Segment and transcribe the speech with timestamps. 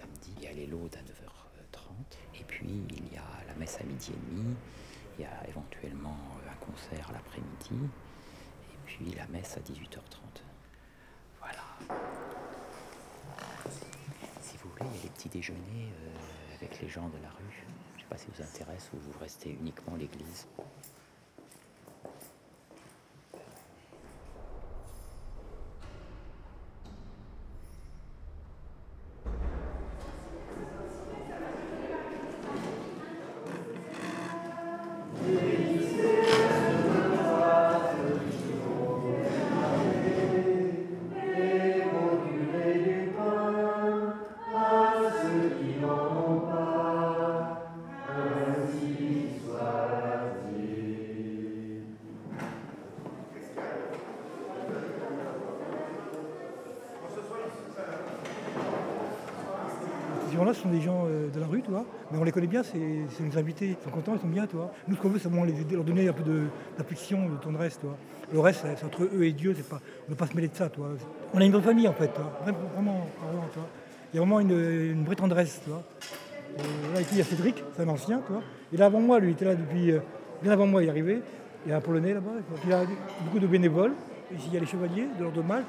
[0.00, 0.32] samedi.
[0.38, 2.40] Il y a les lots à 9h30.
[2.40, 4.54] Et puis, il y a la messe à midi et demi.
[5.18, 7.88] Il y a éventuellement euh, un concert l'après-midi.
[8.72, 10.42] Et puis, la messe à 18h30.
[11.40, 11.98] Voilà.
[14.40, 15.58] Si vous voulez, il y a les petits déjeuners
[15.92, 17.64] euh, avec les gens de la rue.
[17.92, 20.46] Je ne sais pas si vous intéresse ou vous restez uniquement l'église.
[60.48, 61.84] Ce sont des gens euh, de la rue, tu vois.
[62.10, 63.76] Mais on les connaît bien, c'est nos invités.
[63.78, 64.72] Ils sont contents, ils sont bien, tu vois.
[64.88, 65.30] Nous, ce qu'on veut, c'est
[65.74, 66.24] leur donner un peu
[66.78, 67.96] d'affection, de, tendresse, tu vois.
[68.32, 70.68] Le reste, c'est entre eux et Dieu, pas, on ne pas se mêler de ça,
[70.68, 70.90] tu vois.
[71.34, 72.10] On a une bonne famille, en fait,
[72.42, 73.06] Vraiment, vraiment,
[73.52, 73.68] tu vois.
[74.12, 75.82] Il y a vraiment une, vraie tendresse, tu vois.
[76.58, 78.42] Euh, là, ici, il y a Cédric, c'est un ancien, tu vois.
[78.72, 79.92] Et là, avant moi, lui, il était là depuis...
[79.92, 80.00] Euh,
[80.42, 81.22] bien avant moi, il est arrivé.
[81.66, 82.30] Il y a un Polonais là-bas.
[82.64, 82.82] Il y a
[83.24, 83.92] beaucoup de bénévoles.
[84.34, 85.66] Ici, il y a les chevaliers de l'ordre de Malte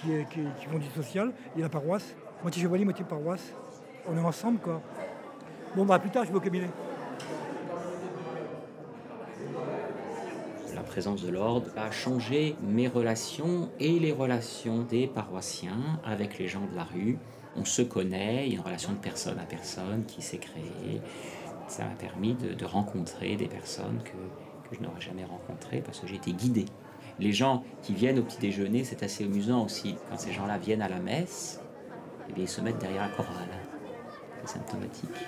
[0.00, 1.30] qui, qui font du social.
[1.54, 2.14] Il y a la paroisse.
[2.42, 3.52] Moitié chevalier, moitié paroisse
[4.08, 4.80] on est ensemble, quoi.
[5.74, 6.68] Bon, bah, plus tard, je vais au cabinet.
[10.74, 16.48] La présence de l'ordre a changé mes relations et les relations des paroissiens avec les
[16.48, 17.18] gens de la rue.
[17.56, 21.00] On se connaît, il y a une relation de personne à personne qui s'est créée.
[21.68, 26.16] Ça m'a permis de, rencontrer des personnes que, je n'aurais jamais rencontrées parce que j'ai
[26.16, 26.64] été guidé.
[27.18, 29.96] Les gens qui viennent au petit déjeuner, c'est assez amusant aussi.
[30.10, 31.60] Quand ces gens-là viennent à la messe,
[32.28, 33.61] eh bien, ils se mettent derrière la chorale
[34.46, 35.26] symptomatique.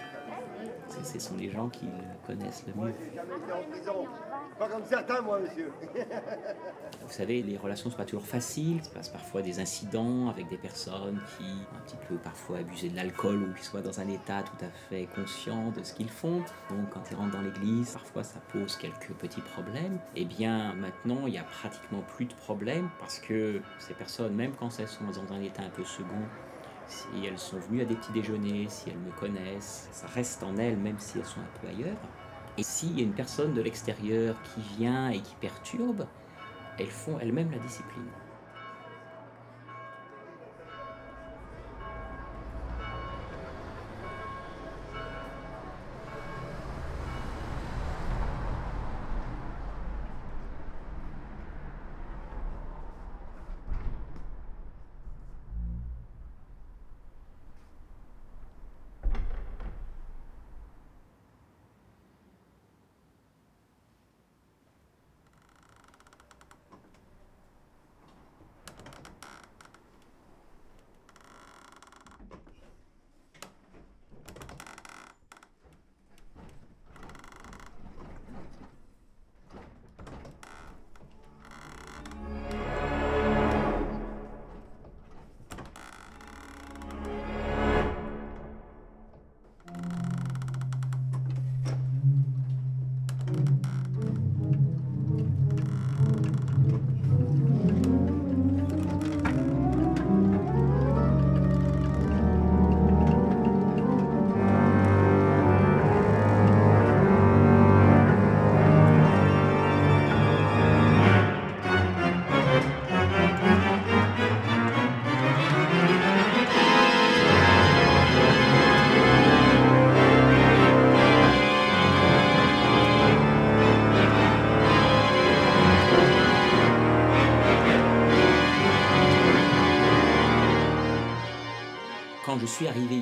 [1.03, 2.95] Ce sont les gens qui le connaissent le mieux.
[4.59, 5.73] Pas comme certains, moi, monsieur.
[7.03, 8.77] Vous savez, les relations ne sont pas toujours faciles.
[8.77, 12.59] Il se passe parfois des incidents avec des personnes qui ont un petit peu parfois
[12.59, 15.93] abusé de l'alcool ou qui soient dans un état tout à fait conscient de ce
[15.93, 16.39] qu'ils font.
[16.71, 19.99] Donc, quand ils rentrent dans l'église, parfois ça pose quelques petits problèmes.
[20.15, 24.53] Eh bien, maintenant, il n'y a pratiquement plus de problèmes parce que ces personnes, même
[24.55, 26.23] quand elles sont dans un état un peu second,
[26.87, 30.57] si elles sont venues à des petits déjeuners, si elles me connaissent, ça reste en
[30.57, 31.97] elles même si elles sont un peu ailleurs.
[32.57, 36.07] Et s'il y a une personne de l'extérieur qui vient et qui perturbe,
[36.79, 38.05] elles font elles-mêmes la discipline.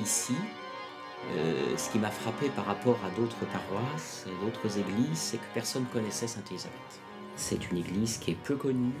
[0.03, 0.35] Ici,
[1.31, 5.85] euh, ce qui m'a frappé par rapport à d'autres paroisses, d'autres églises, c'est que personne
[5.85, 6.73] connaissait Sainte-Élisabeth.
[7.37, 8.91] C'est une église qui est peu connue,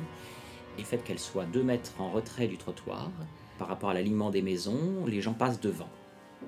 [0.77, 3.11] et le fait qu'elle soit deux mètres en retrait du trottoir,
[3.59, 5.89] par rapport à l'alignement des maisons, les gens passent devant.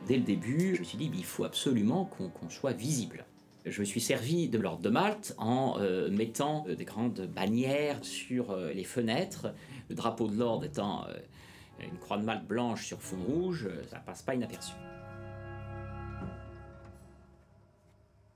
[0.07, 3.25] Dès le début, je me suis dit, il faut absolument qu'on soit visible.
[3.65, 7.97] Je me suis servi de l'ordre de Malte en euh, mettant euh, des grandes bannières
[8.03, 9.47] sur les fenêtres,
[9.89, 11.05] le drapeau de l'ordre étant
[11.79, 14.73] une croix de Malte blanche sur fond rouge, ça passe pas inaperçu.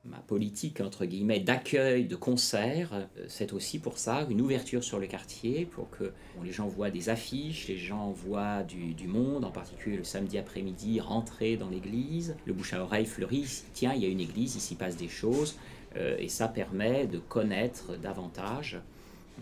[0.09, 4.99] ma politique entre guillemets d'accueil de concert, euh, c'est aussi pour ça une ouverture sur
[4.99, 6.11] le quartier pour que
[6.43, 10.99] les gens voient des affiches, les gens voient du, monde, en particulier le samedi après-midi,
[10.99, 14.75] rentrer dans l'église, le bouche à oreille fleurit, tiens il y a une église, ici
[14.75, 15.57] passe des choses,
[15.95, 18.79] euh, et ça permet de connaître davantage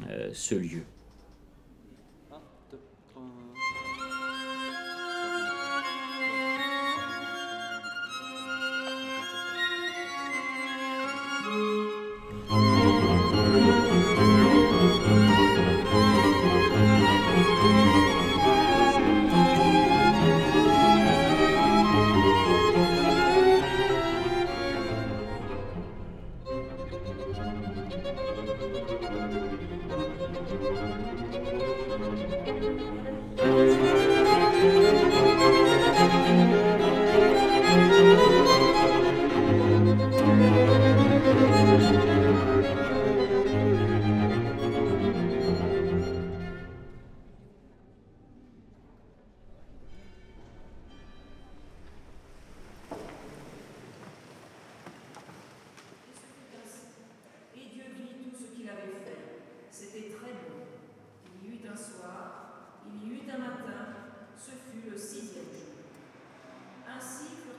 [0.09, 0.83] euh, ce lieu.
[28.59, 28.87] Thank
[36.71, 36.76] you.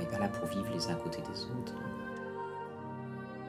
[0.00, 1.74] n'est pas là pour vivre les uns à côté des autres.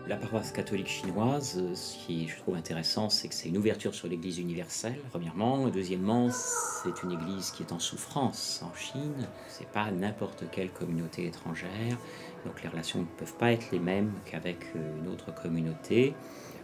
[0.07, 4.07] La paroisse catholique chinoise, ce qui je trouve intéressant, c'est que c'est une ouverture sur
[4.07, 5.67] l'Église universelle, premièrement.
[5.67, 9.27] Deuxièmement, c'est une Église qui est en souffrance en Chine.
[9.49, 11.97] C'est pas n'importe quelle communauté étrangère.
[12.45, 16.15] Donc les relations ne peuvent pas être les mêmes qu'avec une autre communauté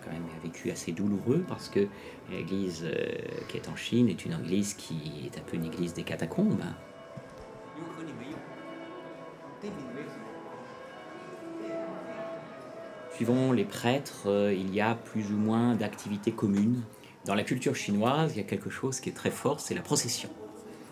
[0.03, 1.87] quand même un vécu assez douloureux parce que
[2.29, 3.05] l'église euh,
[3.47, 6.63] qui est en Chine est une église qui est un peu une église des catacombes.
[13.55, 16.81] Les prêtres, euh, il y a plus ou moins d'activités communes.
[17.25, 19.81] Dans la culture chinoise, il y a quelque chose qui est très fort, c'est la
[19.81, 20.29] procession.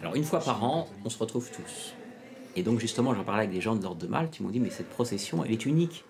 [0.02, 1.94] Alors une fois par an, on se retrouve tous.
[2.56, 4.62] Et donc justement, j'en parlais avec des gens de l'ordre de Malte, ils m'ont dit,
[4.62, 6.06] mais cette procession, elle est unique.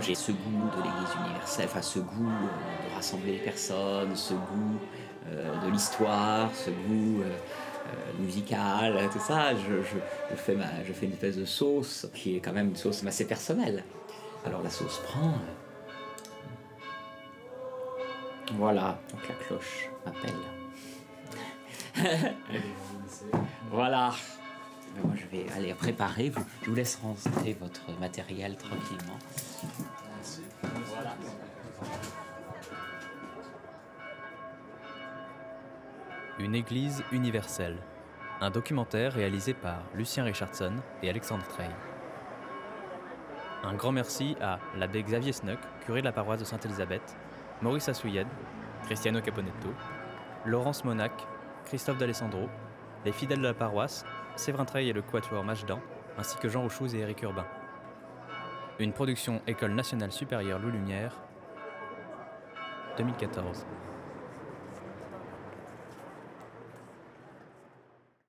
[0.00, 4.34] J'ai ce goût de l'Église universelle, enfin ce goût euh, de rassembler les personnes, ce
[4.34, 4.78] goût
[5.28, 7.36] euh, de l'histoire, ce goût euh,
[8.18, 9.54] musical, tout ça.
[9.54, 9.82] Je,
[10.36, 10.56] fais
[10.86, 13.84] je fais une espèce de sauce qui est quand même une sauce assez personnelle.
[14.44, 15.34] Alors la sauce prend.
[18.54, 20.34] Voilà, donc la cloche m'appelle.
[23.70, 24.12] voilà.
[25.04, 26.32] Moi, je vais aller préparer.
[26.62, 29.18] Je vous laisse rentrer votre matériel tranquillement.
[36.42, 37.76] Une Église universelle.
[38.40, 41.68] Un documentaire réalisé par Lucien Richardson et Alexandre Trey.
[43.62, 47.14] Un grand merci à l'abbé Xavier Snuck, curé de la paroisse de Sainte-Élisabeth,
[47.60, 48.26] Maurice Assouyed,
[48.84, 49.68] Cristiano Caponetto,
[50.46, 51.12] Laurence Monac,
[51.66, 52.48] Christophe D'Alessandro,
[53.04, 54.06] les fidèles de la paroisse,
[54.36, 55.78] Séverin Trey et le quatuor Majdan,
[56.16, 57.46] ainsi que Jean Rochouz et Éric Urbain.
[58.78, 61.14] Une production École nationale supérieure Loup Lumière
[62.96, 63.66] 2014.